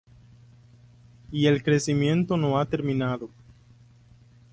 [1.31, 3.29] Y el crecimiento no ha terminado.